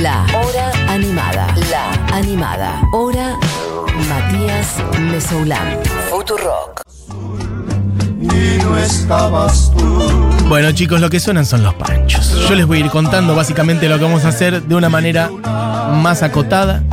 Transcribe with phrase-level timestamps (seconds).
[0.00, 1.54] La Hora Animada.
[1.70, 2.82] La Animada.
[2.92, 3.38] Hora
[4.08, 5.78] Matías Mesoulán.
[6.08, 6.80] Futurock.
[8.20, 10.02] y no estabas tú.
[10.48, 12.48] Bueno chicos, lo que suenan son los panchos.
[12.48, 15.30] Yo les voy a ir contando básicamente lo que vamos a hacer de una manera
[15.30, 16.82] más acotada.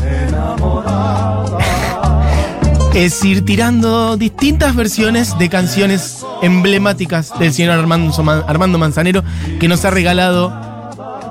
[2.94, 8.12] Es ir tirando distintas versiones de canciones emblemáticas del señor Armando,
[8.48, 9.24] Armando Manzanero
[9.60, 10.52] que nos ha regalado,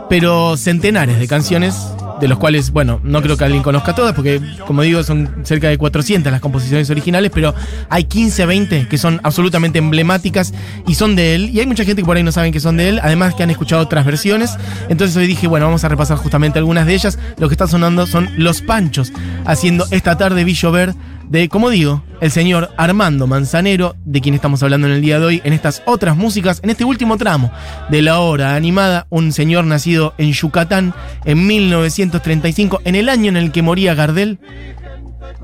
[0.08, 1.74] pero centenares de canciones,
[2.20, 5.68] de los cuales, bueno, no creo que alguien conozca todas, porque como digo, son cerca
[5.68, 7.54] de 400 las composiciones originales, pero
[7.88, 10.52] hay 15, 20 que son absolutamente emblemáticas
[10.86, 12.76] y son de él, y hay mucha gente que por ahí no saben que son
[12.76, 14.56] de él, además que han escuchado otras versiones,
[14.88, 18.06] entonces hoy dije, bueno, vamos a repasar justamente algunas de ellas, lo que está sonando
[18.06, 19.12] son Los Panchos,
[19.44, 20.94] haciendo esta tarde vi llover
[21.30, 25.26] de, como digo, el señor Armando Manzanero, de quien estamos hablando en el día de
[25.26, 27.52] hoy, en estas otras músicas, en este último tramo
[27.90, 33.36] de la hora animada, un señor nacido en Yucatán en 1935, en el año en
[33.36, 34.38] el que moría Gardel,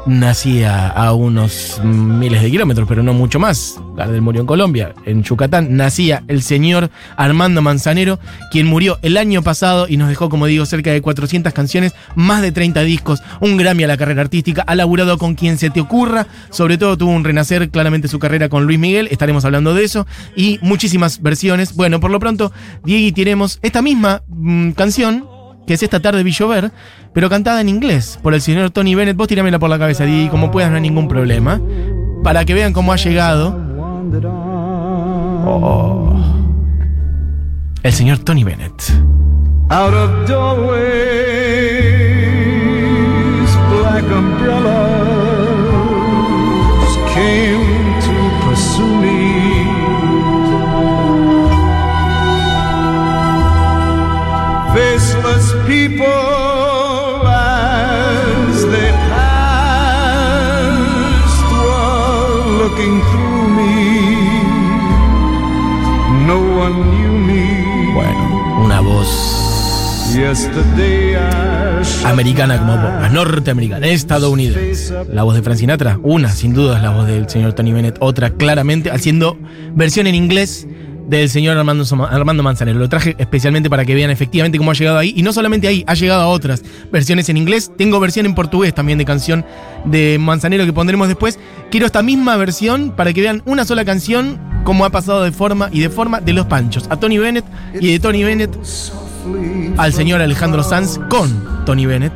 [0.07, 3.81] nacía a unos miles de kilómetros, pero no mucho más.
[3.97, 8.19] Gardel murió en Colombia, en Yucatán nacía el señor Armando Manzanero,
[8.51, 12.43] quien murió el año pasado y nos dejó, como digo, cerca de 400 canciones, más
[12.43, 15.81] de 30 discos, un Grammy a la carrera artística, ha laburado con quien se te
[15.81, 19.85] ocurra, sobre todo tuvo un renacer claramente su carrera con Luis Miguel, estaremos hablando de
[19.85, 21.75] eso, y muchísimas versiones.
[21.75, 22.53] Bueno, por lo pronto,
[22.85, 25.34] Diego, tenemos esta misma mm, canción,
[25.67, 26.71] que es esta tarde vi llover,
[27.13, 29.17] pero cantada en inglés por el señor Tony Bennett.
[29.17, 31.61] Vos tirámela por la cabeza, Di, como puedas, no hay ningún problema.
[32.23, 33.59] Para que vean cómo ha llegado.
[35.47, 36.15] Oh.
[37.83, 38.73] El señor Tony Bennett.
[39.71, 40.75] Out of doorways,
[43.71, 45.14] black umbrellas
[55.25, 63.75] People as they passed were looking through me.
[66.27, 67.45] No one knew me.
[67.95, 68.25] Bueno,
[68.65, 69.09] una voz
[72.05, 74.93] americana como pocas, norteamericana, estadounidense.
[75.11, 77.97] La voz de Frank Sinatra, una, sin duda, es la voz del señor Tony Bennett,
[78.01, 79.39] otra, claramente, haciendo
[79.75, 80.67] versión en inglés
[81.07, 82.79] del señor Armando, Armando Manzanero.
[82.79, 85.13] Lo traje especialmente para que vean efectivamente cómo ha llegado ahí.
[85.17, 87.71] Y no solamente ahí, ha llegado a otras versiones en inglés.
[87.77, 89.45] Tengo versión en portugués también de canción
[89.85, 91.39] de Manzanero que pondremos después.
[91.71, 95.69] Quiero esta misma versión para que vean una sola canción, cómo ha pasado de forma
[95.73, 96.87] y de forma de los panchos.
[96.91, 97.45] A Tony Bennett
[97.81, 98.57] y de Tony Bennett
[99.79, 102.13] al señor Alejandro Sanz con Tony Bennett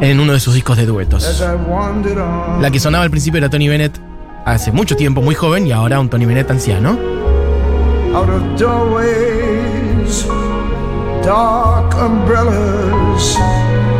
[0.00, 1.42] en uno de sus discos de duetos.
[2.60, 4.00] La que sonaba al principio era Tony Bennett
[4.46, 6.96] hace mucho tiempo, muy joven, y ahora un Tony Bennett anciano.
[8.14, 10.26] Out of doorways,
[11.22, 13.36] dark umbrellas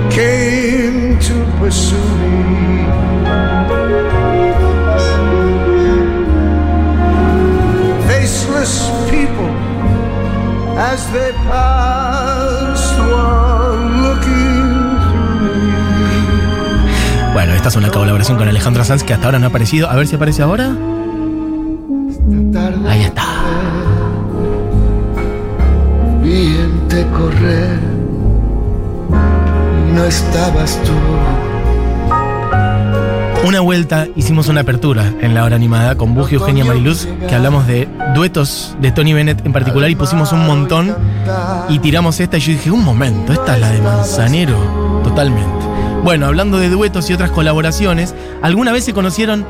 [0.08, 2.86] came to pursue me.
[8.06, 9.50] Faceless people,
[10.78, 11.32] as they
[17.66, 19.90] esta es una colaboración con Alejandro Sanz que hasta ahora no ha aparecido.
[19.90, 20.70] A ver si aparece ahora.
[22.86, 23.24] Ahí está.
[27.12, 27.78] Correr,
[29.94, 30.92] no estabas tú.
[33.46, 37.66] Una vuelta hicimos una apertura en la hora animada con Bugi, Eugenia Mariluz, que hablamos
[37.66, 40.94] de duetos de Tony Bennett en particular y pusimos un montón
[41.68, 45.65] y tiramos esta y yo dije, un momento, esta es la de Manzanero, totalmente.
[46.02, 49.44] Bueno, hablando de duetos y otras colaboraciones, alguna vez se conocieron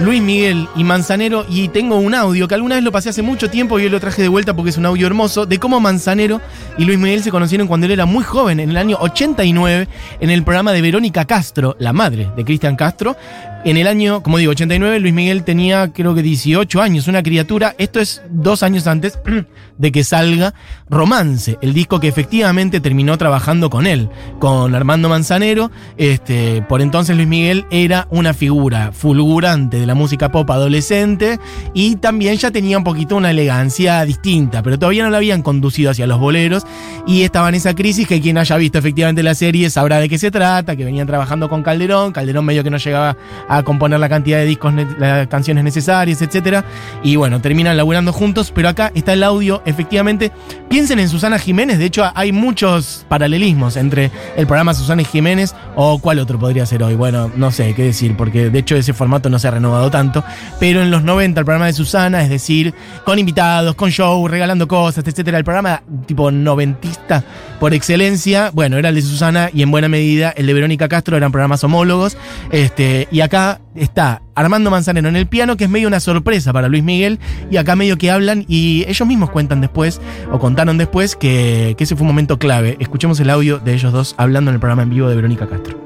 [0.00, 3.50] Luis Miguel y Manzanero y tengo un audio que alguna vez lo pasé hace mucho
[3.50, 6.40] tiempo y hoy lo traje de vuelta porque es un audio hermoso de cómo Manzanero
[6.78, 9.88] y Luis Miguel se conocieron cuando él era muy joven, en el año 89,
[10.20, 13.14] en el programa de Verónica Castro, la madre de Cristian Castro.
[13.62, 17.74] En el año, como digo, 89, Luis Miguel tenía creo que 18 años, una criatura.
[17.76, 19.18] Esto es dos años antes
[19.78, 20.54] de que salga
[20.88, 24.08] Romance, el disco que efectivamente terminó trabajando con él,
[24.38, 25.70] con Armando Manzanero.
[25.98, 31.40] Este, por entonces Luis Miguel era una figura fulgurante de la música pop adolescente
[31.74, 35.90] y también ya tenía un poquito una elegancia distinta, pero todavía no la habían conducido
[35.90, 36.64] hacia los boleros
[37.08, 40.16] y estaba en esa crisis que quien haya visto efectivamente la serie sabrá de qué
[40.16, 43.16] se trata, que venían trabajando con Calderón, Calderón medio que no llegaba
[43.48, 46.64] a componer la cantidad de discos, las canciones necesarias, etcétera.
[47.02, 50.30] Y bueno, terminan laburando juntos, pero acá está el audio, efectivamente.
[50.68, 55.98] Piensen en Susana Jiménez, de hecho hay muchos paralelismos entre el programa Susana Jiménez o
[55.98, 56.94] cuál otro podría ser hoy.
[56.94, 60.24] Bueno, no sé qué decir, porque de hecho ese formato no se ha renovado tanto,
[60.58, 62.74] pero en los 90 el programa de Susana, es decir,
[63.04, 67.22] con invitados, con show, regalando cosas, etcétera, el programa tipo noventista
[67.60, 71.16] por excelencia, bueno, era el de Susana y en buena medida el de Verónica Castro
[71.16, 72.16] eran programas homólogos,
[72.50, 76.68] este, y acá está Armando Manzanero en el piano, que es medio una sorpresa para
[76.68, 80.00] Luis Miguel, y acá medio que hablan y ellos mismos cuentan después,
[80.32, 82.76] o contaron después, que, que ese fue un momento clave.
[82.80, 85.78] Escuchemos el audio de ellos dos hablando en el programa en vivo de Verónica Castro.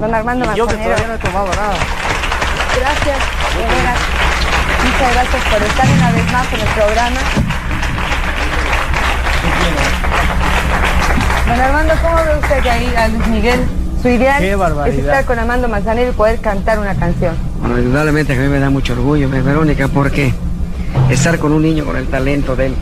[0.00, 0.94] Don Armando Yo que Manzanero.
[0.96, 2.15] todavía no he tomado nada.
[2.78, 3.18] Gracias.
[4.84, 7.20] Muchas gracias por estar una vez más en el programa.
[11.48, 13.60] Don Armando, ¿cómo ve usted que ahí a Luis Miguel?
[14.02, 14.42] Su ideal
[14.88, 17.34] es estar con Armando Manzanero y poder cantar una canción.
[17.60, 20.32] Bueno, indudablemente a mí me da mucho orgullo, Verónica, porque
[21.10, 22.74] estar con un niño con el talento de él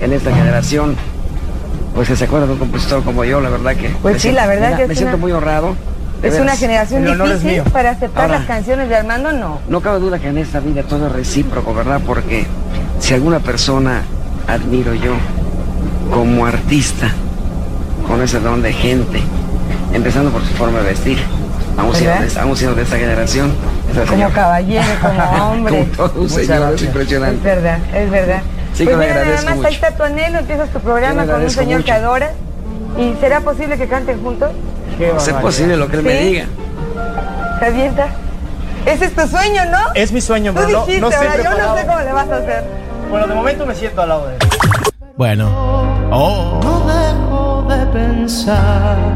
[0.00, 0.96] en esta generación,
[1.94, 3.90] pues que se acuerda de un compositor como yo, la verdad que...
[4.02, 5.76] Pues sí, siento- la verdad me, que me siento una- muy honrado.
[6.22, 6.40] De Es veras.
[6.48, 9.60] una generación difícil para aceptar Ahora- las canciones de Armando, no.
[9.68, 12.00] No cabe duda que en esta vida todo es recíproco, ¿verdad?
[12.06, 12.46] Porque
[13.00, 14.02] si alguna persona
[14.48, 15.12] admiro yo
[16.12, 17.08] como artista,
[18.06, 19.20] con ese don de gente,
[19.92, 21.18] empezando por su forma de vestir,
[21.76, 23.52] aún siendo, de, aún siendo de esta generación,
[23.90, 25.72] esa Como señora- caballero, como hombre.
[25.96, 26.80] como todo un señor, es gracias.
[26.82, 27.42] Es impresionante.
[27.48, 28.42] verdad, es verdad.
[28.74, 29.68] Sí, pues que mira, nada agradezco más, ahí mucho.
[29.86, 32.04] está tu anhelo, empiezas tu programa con un señor que mucho.
[32.06, 32.30] adoras.
[32.98, 34.50] ¿Y será posible que canten juntos?
[34.98, 36.46] Qué Es posible lo que él me diga.
[37.60, 38.10] ¿Te avientas?
[38.86, 39.78] Ese es tu sueño, ¿no?
[39.94, 42.28] Es mi sueño, Tú pero no, dijiste, no ahora yo no sé cómo le vas
[42.28, 42.64] a hacer.
[43.10, 44.40] Bueno, de momento me siento al lado de él.
[45.16, 45.50] Bueno.
[46.12, 46.60] Oh.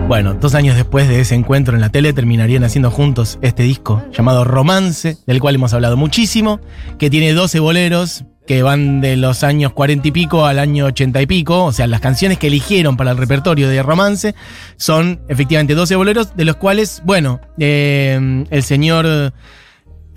[0.08, 4.02] Bueno, dos años después de ese encuentro en la tele terminarían haciendo juntos este disco
[4.12, 6.60] llamado Romance, del cual hemos hablado muchísimo,
[6.98, 11.22] que tiene 12 boleros que van de los años 40 y pico al año 80
[11.22, 14.34] y pico, o sea, las canciones que eligieron para el repertorio de Romance
[14.76, 19.32] son efectivamente 12 boleros, de los cuales, bueno, eh, el señor...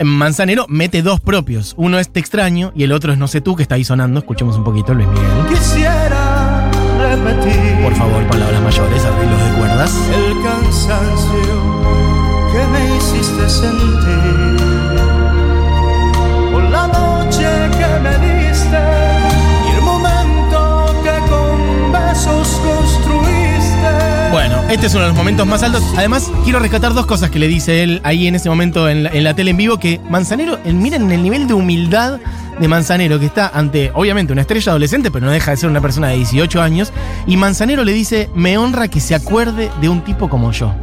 [0.04, 1.76] Manzanero mete dos propios.
[1.78, 4.20] Uno es Te extraño y el otro es No sé tú, que está ahí sonando.
[4.20, 5.30] Escuchemos un poquito, Luis Miguel.
[5.48, 9.96] Quisiera repetir Por favor, palabras mayores, arreglos de cuerdas.
[10.12, 11.84] el cansancio
[12.52, 14.13] que me hiciste sentir
[24.74, 25.84] este es uno de los momentos más altos.
[25.96, 29.34] Además, quiero rescatar dos cosas que le dice él ahí en ese momento en la,
[29.36, 32.20] tele en vivo, que Manzanero, el- miren el nivel de humildad
[32.60, 35.82] de Manzanero, que está ante, obviamente, una estrella adolescente, pero no deja de ser una
[35.82, 36.92] persona de 18 años,
[37.28, 40.74] y Manzanero le dice, me honra que se acuerde de un tipo como yo.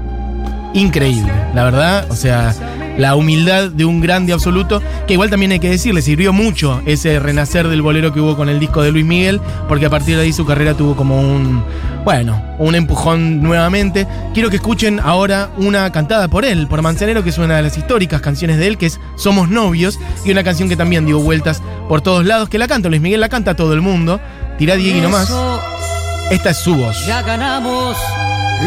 [0.73, 2.55] Increíble, la verdad, o sea,
[2.99, 6.83] la humildad de un grande absoluto, que igual también hay que decir, le sirvió mucho
[6.87, 10.17] ese renacer del bolero que hubo con el disco de Luis Miguel, porque a partir
[10.17, 11.65] de ahí su carrera tuvo como un,
[12.05, 14.07] bueno, un empujón nuevamente.
[14.35, 17.77] Quiero que escuchen ahora una cantada por él, por Manzanero, que es una de las
[17.79, 21.63] históricas canciones de él, que es Somos Novios, y una canción que también dio vueltas
[21.89, 24.21] por todos lados, que la canta Luis Miguel, la canta todo el mundo,
[24.59, 25.33] tira Diego nomás.
[26.31, 27.07] Esta es su voz.
[27.07, 27.97] Ya ganamos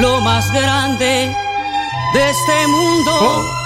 [0.02, 1.34] lo más grande
[2.14, 3.12] de este mundo.
[3.12, 3.63] Oh.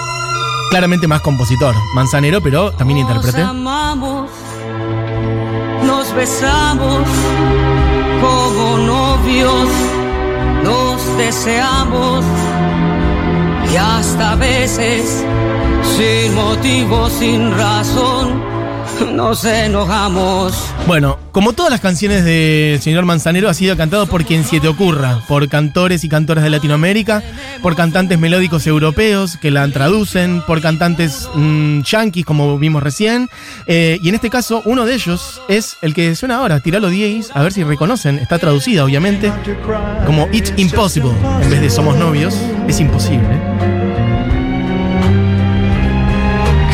[0.70, 3.38] Claramente más compositor, Manzanero, pero también intérprete.
[3.38, 4.30] Nos amamos,
[5.86, 7.02] nos besamos
[8.20, 9.68] como novios,
[10.62, 12.24] nos deseamos
[13.72, 15.24] y hasta a veces
[15.96, 18.42] sin motivo, sin razón,
[19.14, 20.54] nos enojamos.
[20.86, 24.68] Bueno, como todas las canciones del señor Manzanero, ha sido cantado por quien se te
[24.68, 27.22] ocurra, por cantores y cantoras de Latinoamérica,
[27.62, 33.28] por cantantes melódicos europeos que la traducen, por cantantes mm, yanquis, como vimos recién.
[33.66, 37.30] Eh, y en este caso, uno de ellos es el que suena ahora, Tiralo 10,
[37.34, 38.18] a ver si reconocen.
[38.18, 39.32] Está traducida, obviamente,
[40.06, 41.12] como It's Impossible,
[41.42, 42.34] en vez de Somos Novios.
[42.66, 43.28] Es imposible.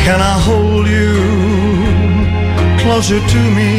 [0.05, 1.24] Can I hold you
[2.85, 3.73] closer to me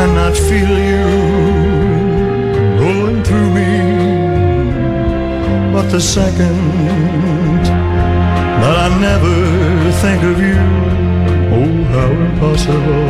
[0.00, 1.06] and not feel you
[2.84, 3.72] going through me?
[5.72, 6.58] But the second
[8.60, 9.36] that I never
[10.02, 10.60] think of you,
[11.58, 13.04] oh, how impossible.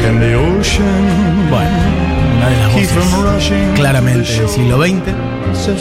[0.00, 1.04] Can the ocean
[1.50, 1.76] Bueno,
[2.36, 5.08] una de las keep voces claramente del siglo XX.
[5.52, 5.74] Estoy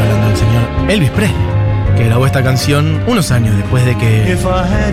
[0.00, 1.57] hablando del señor Elvis Presley.
[1.98, 4.38] Que grabó esta canción unos años después de que,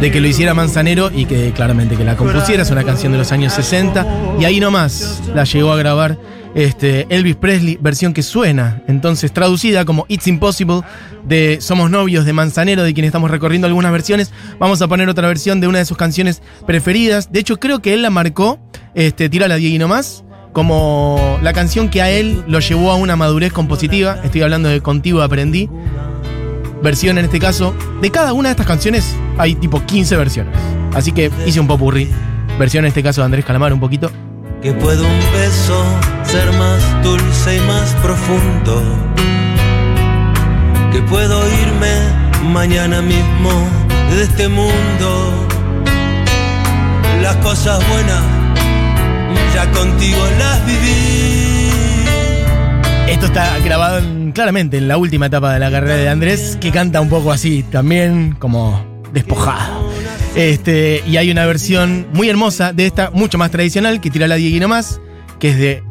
[0.02, 2.64] de que lo hiciera Manzanero y que claramente que la compusiera.
[2.64, 6.18] Es una canción de los años 60 y ahí nomás la llegó a grabar
[6.56, 10.82] este, Elvis Presley, versión que suena, entonces traducida como It's Impossible
[11.24, 14.32] de Somos Novios de Manzanero, de quien estamos recorriendo algunas versiones.
[14.58, 17.32] Vamos a poner otra versión de una de sus canciones preferidas.
[17.32, 18.60] De hecho, creo que él la marcó,
[18.96, 22.96] este, Tira la Diego y nomás, como la canción que a él lo llevó a
[22.96, 24.18] una madurez compositiva.
[24.24, 25.70] Estoy hablando de Contigo Aprendí.
[26.86, 27.74] Versión en este caso.
[28.00, 30.56] De cada una de estas canciones hay tipo 15 versiones.
[30.94, 32.12] Así que hice un popurrí.
[32.60, 34.12] Versión en este caso de Andrés Calamar un poquito.
[34.62, 35.84] Que puede un beso
[36.24, 38.84] ser más dulce y más profundo.
[40.92, 43.50] Que puedo irme mañana mismo
[44.12, 45.48] de este mundo.
[47.24, 48.22] Las cosas buenas
[49.56, 51.35] ya contigo las viví.
[53.08, 56.72] Esto está grabado en- claramente en la última etapa de la carrera de Andrés, que
[56.72, 58.84] canta un poco así, también como
[59.14, 59.70] despojada.
[60.36, 64.36] Este, y hay una versión muy hermosa de esta, mucho más tradicional, que tira la
[64.36, 65.00] Dieguino más,
[65.40, 65.84] que es de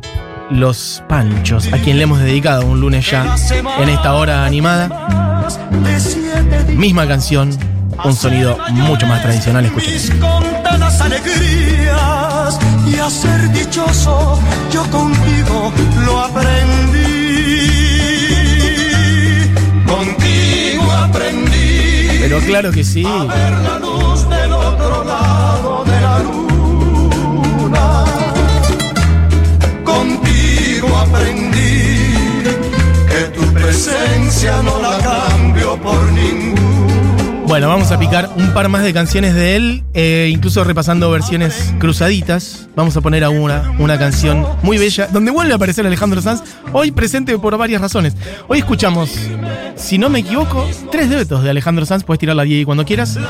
[0.51, 3.35] Los Panchos, a quien le hemos dedicado un lunes ya
[3.81, 5.47] en esta hora animada.
[6.77, 7.51] Misma canción,
[8.05, 9.93] un sonido mucho más tradicional, escuchen.
[12.95, 14.39] Y a ser dichoso
[14.71, 15.73] yo contigo
[16.05, 17.05] lo aprendí.
[19.87, 23.03] Contigo aprendí Pero claro que sí.
[23.03, 28.05] la luz del otro lado de la luna.
[29.85, 32.43] Contigo aprendí
[33.09, 36.64] que tu presencia no la cambio por ningún.
[37.55, 41.73] Bueno, vamos a picar un par más de canciones de él, eh, incluso repasando versiones
[41.79, 42.69] cruzaditas.
[42.75, 46.43] Vamos a poner a una, una canción muy bella, donde vuelve a aparecer Alejandro Sanz,
[46.73, 48.17] hoy presente por varias razones.
[48.49, 49.17] Hoy escuchamos,
[49.77, 53.21] si no me equivoco, tres duetos de Alejandro Sanz, puedes tirar la 10 cuando quieras.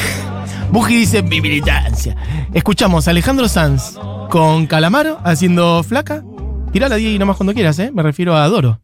[0.70, 2.16] Buji dice, mi militancia.
[2.54, 3.98] Escuchamos a Alejandro Sanz
[4.30, 6.24] con Calamaro haciendo flaca.
[6.72, 7.90] Tira la 10 nomás cuando quieras, ¿eh?
[7.92, 8.80] Me refiero a Adoro.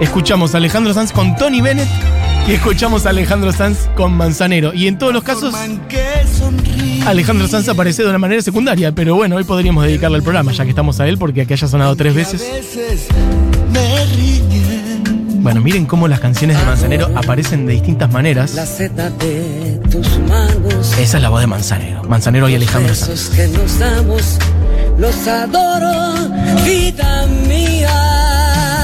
[0.00, 4.72] Escuchamos a Alejandro Sanz con Tony Bennett y escuchamos a Alejandro Sanz con Manzanero.
[4.74, 5.54] Y en todos los casos,
[7.06, 10.64] Alejandro Sanz aparece de una manera secundaria, pero bueno, hoy podríamos dedicarle al programa, ya
[10.64, 12.42] que estamos a él, porque aquí haya sonado tres veces.
[15.42, 18.54] Bueno, miren cómo las canciones de Manzanero aparecen de distintas maneras.
[20.98, 22.04] Esa es la voz de Manzanero.
[22.04, 23.10] Manzanero y Alejandro Sanz.
[23.10, 24.38] Besos que nos damos,
[24.98, 26.14] los adoro,
[26.64, 27.69] vida mía.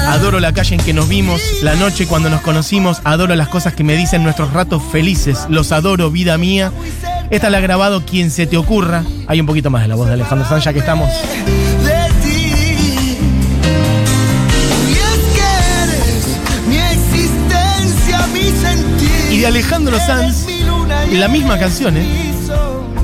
[0.07, 3.73] Adoro la calle en que nos vimos, la noche cuando nos conocimos, adoro las cosas
[3.73, 6.71] que me dicen nuestros ratos felices, los adoro, vida mía.
[7.29, 9.03] Esta la ha grabado quien se te ocurra.
[9.27, 11.11] Hay un poquito más de la voz de Alejandro Sanz, ya que estamos.
[19.29, 20.45] Y de Alejandro Sanz,
[21.11, 22.33] la misma canción, ¿eh?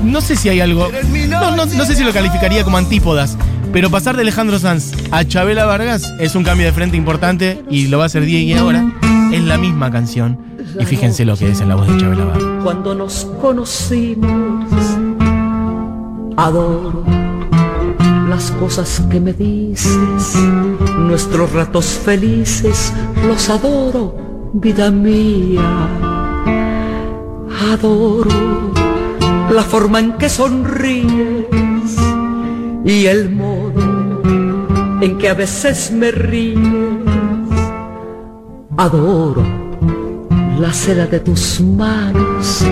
[0.04, 0.90] No sé si hay algo.
[1.28, 3.38] No, no, no sé si lo calificaría como antípodas.
[3.74, 7.88] Pero pasar de Alejandro Sanz a Chabela Vargas es un cambio de frente importante y
[7.88, 8.86] lo va a hacer Diego ahora.
[9.34, 10.38] Es la misma canción.
[10.80, 12.64] Y fíjense lo que es en la voz de Chabela Vargas.
[12.64, 14.72] Cuando nos conocimos,
[16.38, 17.04] adoro
[18.30, 20.36] las cosas que me dices,
[21.00, 22.94] nuestros ratos felices,
[23.28, 25.88] los adoro, vida mía.
[27.72, 28.72] Adoro
[29.52, 31.48] la forma en que sonríes
[32.86, 33.53] y el modo
[35.04, 36.58] en que a veces me ríes.
[38.78, 39.44] Adoro
[40.60, 42.64] la seda de tus manos,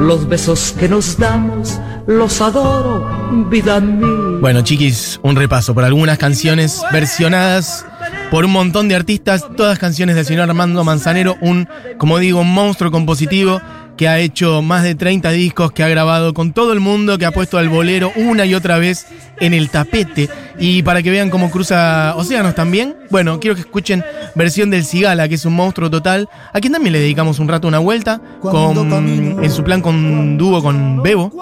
[0.00, 3.04] los besos que nos damos, los adoro,
[3.50, 4.38] vida mía.
[4.40, 7.84] Bueno, chiquis, un repaso por algunas canciones versionadas
[8.30, 12.54] por un montón de artistas, todas canciones del señor Armando Manzanero, un, como digo, un
[12.54, 13.60] monstruo compositivo
[13.96, 17.26] que ha hecho más de 30 discos, que ha grabado con todo el mundo, que
[17.26, 19.06] ha puesto al bolero una y otra vez
[19.40, 20.28] en el tapete.
[20.58, 25.28] Y para que vean cómo cruza océanos también, bueno, quiero que escuchen versión del Cigala,
[25.28, 29.42] que es un monstruo total, a quien también le dedicamos un rato una vuelta, con,
[29.42, 31.32] en su plan con dúo con Bebo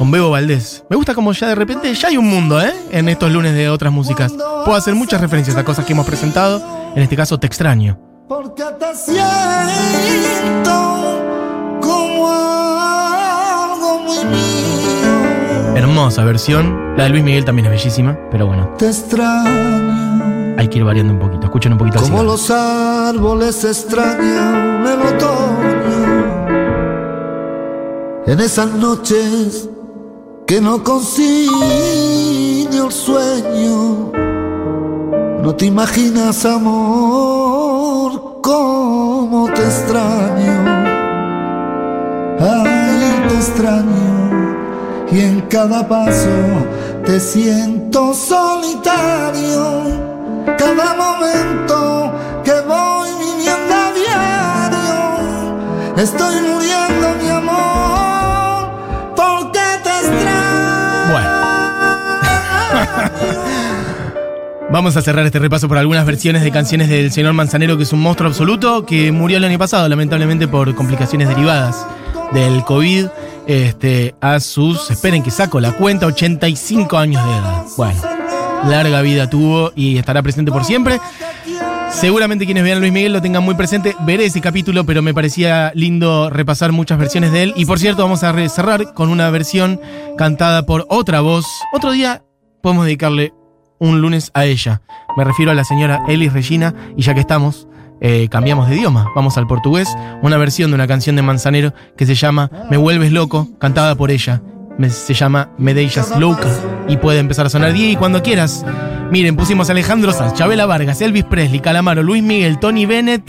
[0.00, 0.82] con Bebo Valdés.
[0.88, 2.72] Me gusta como ya de repente ya hay un mundo, ¿eh?
[2.90, 4.32] En estos lunes de otras músicas.
[4.32, 6.62] Puedo hacer muchas referencias a cosas que hemos presentado.
[6.96, 7.98] En este caso, Te extraño.
[8.26, 10.80] Porque te siento
[15.76, 16.94] Hermosa versión.
[16.96, 20.54] La de Luis Miguel también es bellísima, pero bueno, Te extraño.
[20.58, 21.44] hay que ir variando un poquito.
[21.46, 22.10] Escuchen un poquito así.
[22.10, 25.70] Como los árboles extrañan el otoño.
[28.26, 29.68] En esas noches
[30.46, 31.50] que no consigue
[32.84, 34.12] el sueño.
[35.42, 40.79] No te imaginas, amor, cómo te extraño.
[43.40, 45.08] Extraño.
[45.10, 46.28] Y en cada paso
[47.06, 49.82] te siento solitario.
[50.58, 52.12] Cada momento
[52.44, 54.92] que voy viviendo a diario,
[55.96, 58.72] estoy muriendo, mi amor,
[59.16, 61.14] porque te extraño.
[64.70, 67.92] Vamos a cerrar este repaso por algunas versiones de canciones del señor Manzanero, que es
[67.94, 71.86] un monstruo absoluto, que murió el año pasado, lamentablemente por complicaciones derivadas
[72.32, 73.06] del COVID.
[73.46, 77.64] Este, a sus, esperen que saco la cuenta, 85 años de edad.
[77.76, 78.00] Bueno,
[78.68, 81.00] larga vida tuvo y estará presente por siempre.
[81.90, 83.96] Seguramente quienes vean a Luis Miguel lo tengan muy presente.
[84.00, 87.52] Veré ese capítulo, pero me parecía lindo repasar muchas versiones de él.
[87.56, 89.80] Y por cierto, vamos a cerrar con una versión
[90.16, 91.46] cantada por otra voz.
[91.74, 92.22] Otro día
[92.62, 93.34] podemos dedicarle
[93.78, 94.82] un lunes a ella.
[95.16, 96.74] Me refiero a la señora Elis Regina.
[96.96, 97.66] Y ya que estamos,
[98.00, 99.06] eh, cambiamos de idioma.
[99.14, 99.88] Vamos al portugués.
[100.22, 104.10] Una versión de una canción de Manzanero que se llama Me vuelves loco, cantada por
[104.10, 104.42] ella.
[104.78, 106.48] Me- se llama Me deixas louca.
[106.88, 108.64] Y puede empezar a sonar y cuando quieras.
[109.10, 113.22] Miren, pusimos a Alejandro Sanz, Chabela Vargas, Elvis Presley, Calamaro, Luis Miguel, Tony Bennett.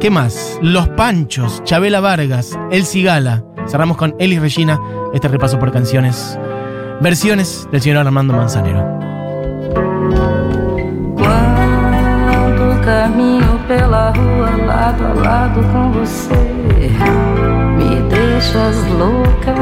[0.00, 0.58] ¿Qué más?
[0.62, 3.44] Los Panchos, Chabela Vargas, El Cigala.
[3.68, 4.80] Cerramos con Elis Regina
[5.14, 6.38] este repaso por canciones.
[7.00, 9.09] Versiones del señor Armando Manzanero.
[12.90, 16.34] caminho pela rua lado a lado com você.
[17.78, 19.54] Me deixas louca.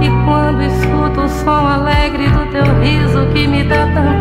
[0.00, 4.15] E quando escuto o som alegre do teu riso que me dá tanta